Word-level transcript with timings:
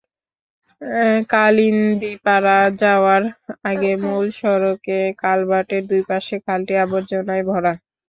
কালিন্দিপাড়া 1.29 2.59
যাওয়ার 2.81 3.23
আগে 3.69 3.91
মূল 4.03 4.25
সড়কে 4.39 4.99
কালভার্টের 5.21 5.83
দুই 5.89 6.01
পাশে 6.09 6.35
খালটি 6.45 6.73
আবর্জনায় 6.83 7.43
ভরা। 7.49 7.73